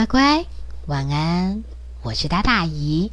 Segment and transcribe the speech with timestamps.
[0.00, 0.46] 乖乖，
[0.86, 1.62] 晚安！
[2.00, 3.12] 我是大大姨。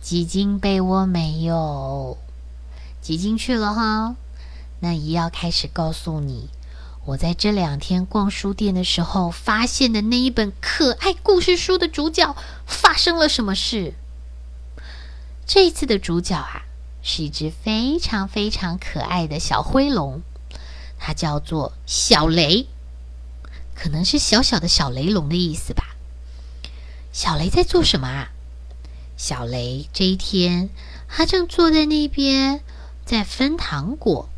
[0.00, 2.18] 挤进被窝没有？
[3.00, 4.16] 挤进去了哈。
[4.80, 6.48] 那姨要开始告诉你，
[7.04, 12.34] 我在这两天逛书店的时候发现的那一本可爱故事书的主角
[12.66, 13.94] 发生了什么事。
[15.46, 16.62] 这次的主角啊，
[17.04, 20.22] 是一只非常非常可爱的小灰龙，
[20.98, 22.66] 它叫做小雷。
[23.82, 25.96] 可能是小小的小雷龙的意思吧。
[27.12, 28.30] 小雷在做什么啊？
[29.16, 30.70] 小雷这一天，
[31.08, 32.60] 他正坐在那边，
[33.04, 34.28] 在分糖果，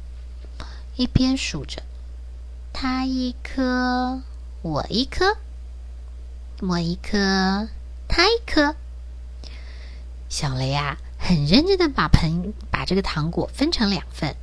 [0.97, 1.83] 一边数着：
[2.73, 4.23] 他一颗，
[4.63, 5.37] 我一颗，
[6.61, 7.69] 我一颗，
[8.09, 8.75] 他一颗。
[10.31, 14.37] 小雷啊，很认真的把盆把这个糖果分成两份，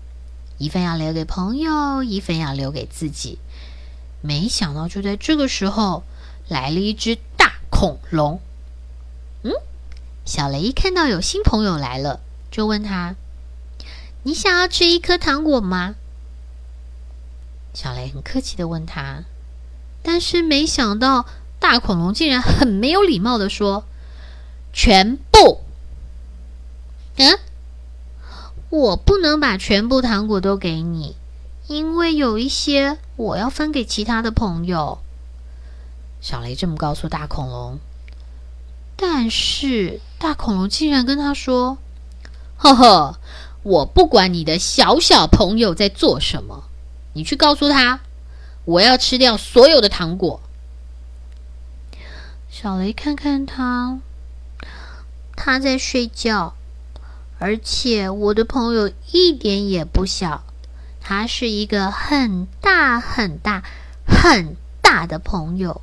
[0.59, 3.39] 一份要留给朋友，一份要留给自己。
[4.21, 6.03] 没想到，就在这个时候，
[6.47, 8.39] 来了一只大恐龙。
[9.43, 9.51] 嗯，
[10.25, 12.19] 小雷一看到有新朋友来了，
[12.51, 13.15] 就问他
[14.23, 15.95] ：“你想要吃一颗糖果吗？”
[17.73, 19.23] 小雷很客气的问他，
[20.03, 21.25] 但是没想到，
[21.59, 23.85] 大恐龙竟然很没有礼貌的说
[24.73, 25.61] ：“全部。”
[27.17, 27.39] 嗯，
[28.69, 31.15] 我不能把全部糖果都给你。
[31.71, 34.99] 因为有一些我要分给其他的朋友，
[36.19, 37.79] 小雷这么告诉大恐龙。
[38.97, 41.77] 但是大恐龙竟然跟他说
[42.59, 43.19] ：“呵呵，
[43.63, 46.65] 我不管你的小小朋友在做什么，
[47.13, 48.01] 你去告诉他，
[48.65, 50.41] 我要吃掉所有的糖果。”
[52.51, 53.99] 小雷看看他，
[55.37, 56.53] 他在睡觉，
[57.39, 60.43] 而且我的朋友一点也不小。
[61.01, 63.63] 他是一个很大很大
[64.05, 65.81] 很大的朋友。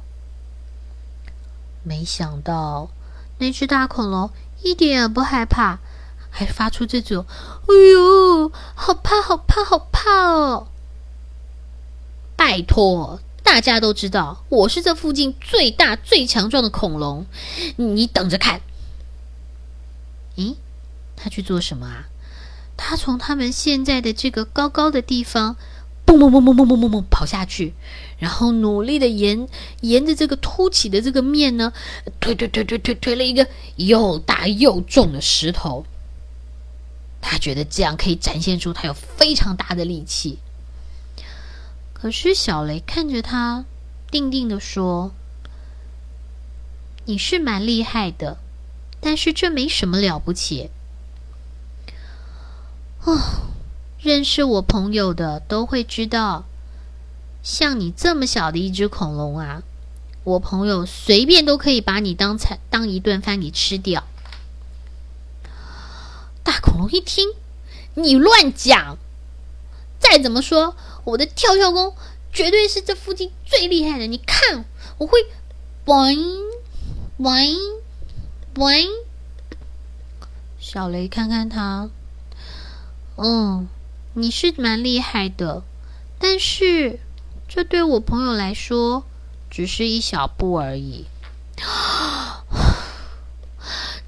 [1.82, 2.90] 没想到
[3.38, 4.30] 那只大恐龙
[4.62, 5.78] 一点也不害怕，
[6.30, 7.26] 还发出这种
[7.68, 10.68] “哎呦，好怕，好怕，好怕哦！”
[12.36, 17.26] 拜托，大家都知道我是这附近最大最强壮的恐龙，
[17.76, 18.60] 你等着看。
[20.36, 20.54] 咦，
[21.16, 22.08] 他去做什么啊？
[22.78, 25.56] 他从他们现在的这个高高的地方，
[26.06, 27.74] 蹦蹦蹦蹦蹦蹦蹦蹦跑下去，
[28.18, 29.46] 然后努力的沿
[29.80, 31.72] 沿着这个凸起的这个面呢，
[32.20, 35.84] 推推推推推推了一个又大又重的石头。
[37.20, 40.38] 他觉得这样可以展现出他有非常大的力气。
[41.92, 43.64] 可是小雷看着他，
[44.08, 45.12] 定定的说
[47.06, 48.38] ：“你是蛮厉害的，
[49.00, 50.70] 但是这没什么了不起。”
[53.08, 53.18] 哦，
[54.02, 56.44] 认识我朋友的都会知道，
[57.42, 59.62] 像你这么小的一只恐龙啊，
[60.24, 64.04] 我朋友随便都可以把你当菜当一顿饭给吃掉。
[66.42, 67.30] 大恐龙一听，
[67.94, 68.98] 你乱讲！
[69.98, 71.94] 再怎么说，我的跳跳功
[72.30, 74.06] 绝对是这附近最厉害的。
[74.06, 74.66] 你看，
[74.98, 75.18] 我会
[75.86, 76.18] 喂，
[77.16, 77.56] 喂，
[78.56, 78.86] 喂。
[80.60, 81.88] 小雷看看他。
[83.20, 83.68] 嗯，
[84.14, 85.64] 你是蛮厉害的，
[86.20, 87.00] 但是
[87.48, 89.04] 这对我朋友来说
[89.50, 91.06] 只是一小步而已。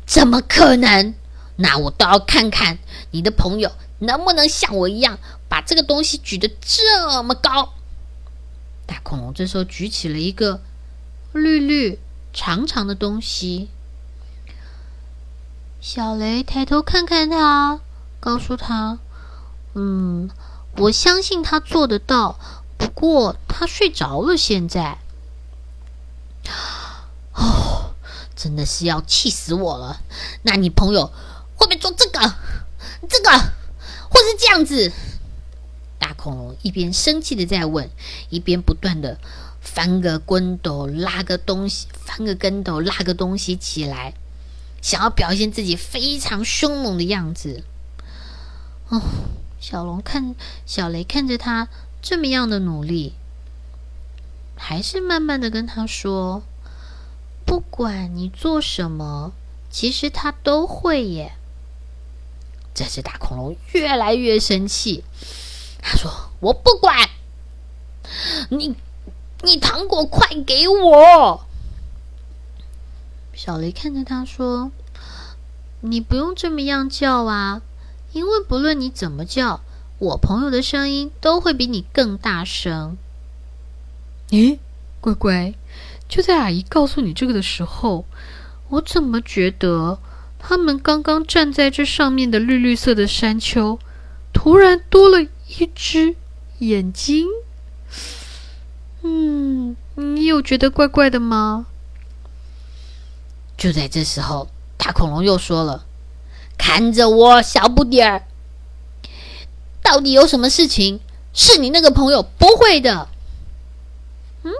[0.06, 1.15] 怎么可能？
[1.56, 2.78] 那我倒要看看
[3.10, 7.75] 你的朋友能不能像我一样把这个东西举得这么高。
[8.87, 10.62] 大恐龙这时候举起了一个
[11.32, 11.98] 绿绿
[12.32, 13.69] 长长的东西。
[15.81, 17.81] 小雷抬头看看他。
[18.20, 18.98] 告诉他，
[19.75, 20.31] 嗯，
[20.76, 22.38] 我相信他做得到。
[22.76, 24.98] 不过他睡着了，现在，
[27.34, 27.94] 哦，
[28.34, 30.00] 真的是要气死我了。
[30.42, 31.12] 那你朋友
[31.56, 32.34] 会不会做这个、
[33.06, 34.92] 这个，或是这样子？
[35.98, 37.91] 大恐龙一边生气的在问，
[38.30, 39.19] 一边不断的
[39.60, 44.15] 翻个跟斗，拉个东西，翻个跟斗，拉个东西起来，
[44.80, 47.62] 想要表现自己非常凶猛的样子。
[48.91, 49.01] 哦，
[49.60, 50.34] 小龙看
[50.66, 51.69] 小雷看着他
[52.03, 53.15] 这么样的努力，
[54.57, 56.42] 还是慢慢的跟他说
[57.47, 59.33] ：“不管你做什么，
[59.71, 61.34] 其实他都会耶。”
[62.75, 65.04] 这只大恐龙越来越生气，
[65.81, 66.10] 他说
[66.41, 67.10] ：“我不管，
[68.48, 68.75] 你
[69.43, 71.47] 你糖果快给我！”
[73.34, 74.72] 小雷看着他说
[75.83, 77.63] ：“你不用这么样叫啊。”
[78.12, 79.60] 因为不论你怎么叫，
[79.98, 82.97] 我朋友的声音都会比你更大声。
[84.30, 84.59] 咦，
[85.01, 85.54] 乖乖，
[86.09, 88.04] 就在阿姨告诉你这个的时候，
[88.68, 89.98] 我怎么觉得
[90.39, 93.78] 他们刚刚站在这上面的绿绿色的山丘，
[94.33, 96.15] 突然多了一只
[96.59, 97.27] 眼睛？
[99.03, 101.66] 嗯，你有觉得怪怪的吗？
[103.57, 105.84] 就在这时候，大恐龙又说了
[106.60, 108.22] ：“看着我，小不点儿，
[109.83, 111.01] 到底有什么事情
[111.33, 113.09] 是你那个朋友不会的？”
[114.45, 114.53] 嗯，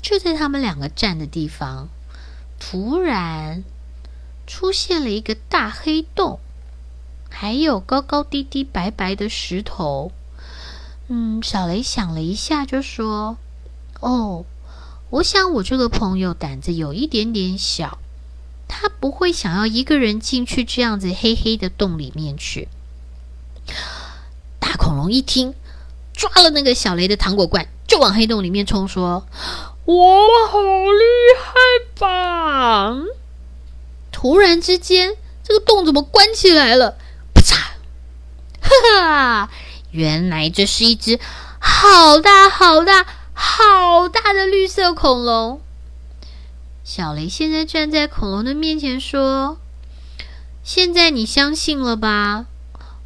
[0.00, 1.88] 就在他们两个站的地方，
[2.60, 3.64] 突然
[4.46, 6.38] 出现了一个大黑洞，
[7.28, 10.12] 还有高高低低、白白的石头。
[11.08, 13.36] 嗯，小雷想了一下，就说。
[14.00, 14.44] 哦，
[15.10, 17.98] 我想我这个朋友胆子有一点点小，
[18.68, 22.68] 他不会想要一个人进去这样子黑黑的洞里面去。
[24.58, 25.54] 大恐龙一听，
[26.12, 29.26] 抓了那个小雷的糖果罐，就往黑洞里面冲，说
[29.84, 31.04] ：“我好厉
[31.38, 31.54] 害
[32.00, 32.96] 吧！”
[34.12, 36.96] 突然之间，这个洞怎么关起来了？
[37.34, 37.56] 啪嚓！
[38.60, 38.70] 哈
[39.00, 39.50] 哈，
[39.90, 41.18] 原来这是一只
[41.58, 43.06] 好大好大。
[43.36, 45.60] 好大的绿色恐龙！
[46.84, 49.58] 小雷现在站在恐龙的面前说
[50.62, 52.44] ：“现在你相信了吧？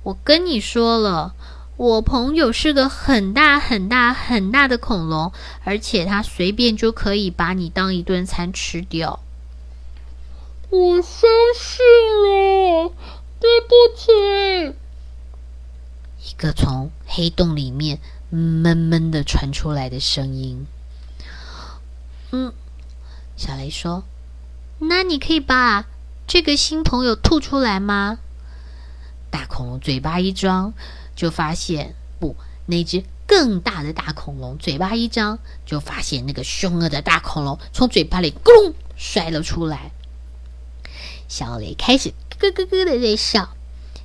[0.02, 1.34] 我跟你说了，
[1.76, 5.32] 我朋友是个很大很大很大的恐龙，
[5.64, 9.20] 而且他随便就可以把你当一顿餐吃掉。”
[10.70, 11.78] 我相信
[12.26, 12.92] 了，
[13.38, 14.76] 对不起。
[16.28, 18.00] 一个从黑洞里面。
[18.30, 20.66] 闷闷的传出来的声音。
[22.30, 22.52] 嗯，
[23.38, 24.04] 小雷说
[24.80, 25.86] ：“那你可以把
[26.26, 28.18] 这个新朋友吐出来吗？”
[29.30, 30.74] 大恐龙嘴巴一张，
[31.16, 32.36] 就发现不，
[32.66, 39.92] 那只更大的大恐龙嘴巴一张，就发现那个凶恶的大恐龙从嘴巴里咕隆摔了出来。
[41.28, 43.54] 小雷开始咯咯咯的在笑。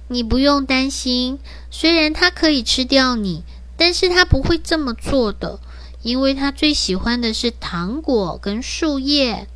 [0.08, 1.40] 你不用担心，
[1.72, 3.44] 虽然它可以吃掉你。
[3.76, 5.60] 但是他不会这么做的，
[6.04, 9.48] 因为他最喜欢的是糖果跟树叶，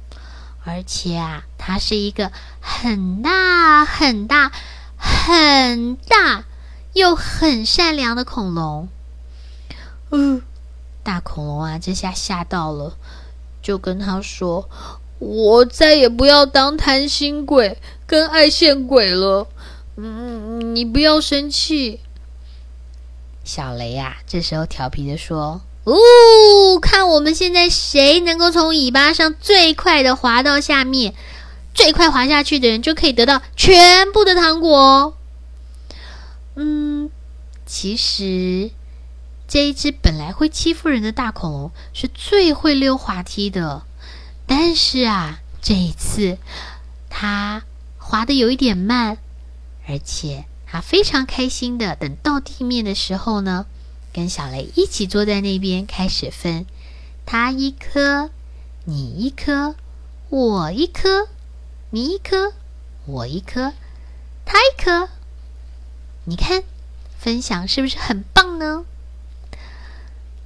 [0.66, 4.52] 而且啊，他是一个很大很大
[4.98, 6.46] 很大
[6.94, 8.88] 又很善良的恐龙。
[10.10, 10.42] 嗯，
[11.04, 12.98] 大恐龙啊，这下吓到了，
[13.62, 14.70] 就跟他说
[15.20, 19.48] ：“我再也不要当贪心鬼跟爱现鬼了。”
[20.00, 22.00] 嗯，你不要生气。
[23.44, 31.14] 小雷呀，这时候调皮的说：“哦，看我们现在谁能够从尾巴上最快的滑到下面，
[31.74, 35.16] 最快滑下去的人就可以得到全部的糖果。”
[36.60, 37.10] 嗯，
[37.66, 38.72] 其实
[39.48, 43.84] 这一只本来会欺负人的大恐龙是最会溜滑梯的，
[44.46, 46.38] 但是啊，这一次
[47.10, 47.64] 它
[47.98, 49.18] 滑的有一点慢，
[49.88, 50.46] 而且。
[50.70, 53.66] 它非常开心的，等到地面的时候呢，
[54.18, 56.66] 跟小雷一起坐在那边开始分，
[57.24, 58.32] 他一颗，
[58.84, 59.76] 你一颗，
[60.30, 61.28] 我一颗，
[61.92, 62.52] 你一颗，
[63.06, 63.74] 我一颗，
[64.44, 65.10] 他一颗。
[66.24, 66.64] 你看，
[67.20, 68.86] 分享是不是很棒呢？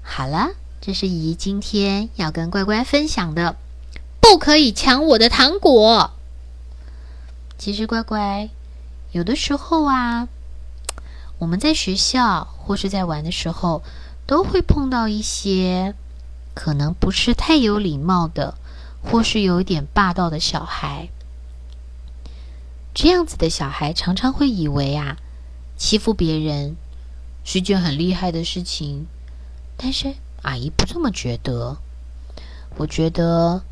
[0.01, 0.49] 好了，
[0.81, 3.55] 这是姨今天要跟乖乖分享的，
[4.19, 6.11] 不可以抢我的糖果。
[7.57, 8.49] 其实乖乖。
[9.13, 10.27] 有的时候啊，
[11.41, 13.81] 我们在学校或是在玩的时候，
[14.27, 15.95] 都会碰到一些
[16.53, 18.53] 可能不是太有礼貌的，
[19.01, 21.09] 或是有一点霸道的小孩。
[22.93, 25.17] 这样子的小孩常常会以为啊，
[25.75, 26.77] 欺负别人
[27.43, 29.07] 是件很厉害的事情。
[29.75, 31.77] 但是阿姨不这么觉得。
[32.77, 33.63] 我觉得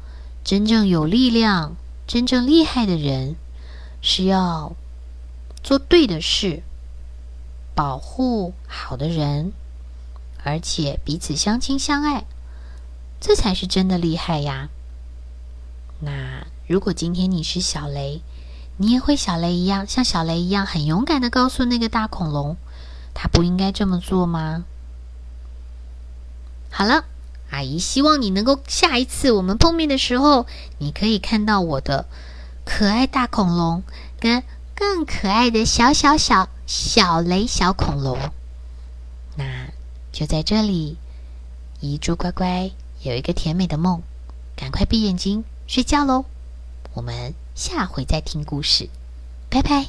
[0.43, 1.75] 真正有力量、
[2.07, 3.35] 真正厉害的人
[4.01, 4.75] 是要。
[5.61, 6.63] 做对的事，
[7.79, 9.53] 保护好的人，
[10.43, 12.25] 而且彼此相亲相爱，
[13.21, 14.67] 这才是真的厉害呀！
[16.01, 18.21] 那如果今天你是小雷，
[18.75, 22.57] 你也会小雷一样，像小雷一样很勇敢的告诉那个大恐龙，
[23.13, 24.65] 他不应该这么做吗？
[26.69, 27.05] 好了，
[27.49, 30.45] 阿姨希望你能够下一次我们碰面的时候，
[30.79, 32.07] 你可以看到我的
[32.65, 33.83] 可爱大恐龙
[34.19, 34.43] 跟。
[34.75, 38.15] 更可爱的小小小小雷小恐龙，
[39.35, 39.71] 那
[40.11, 40.97] 就在这里，
[41.79, 42.69] 一祝乖乖
[43.01, 44.03] 有一个甜美的梦，
[44.55, 46.25] 赶快闭眼睛睡觉喽！
[46.93, 48.87] 我们下回再听故事，
[49.49, 49.87] 拜拜。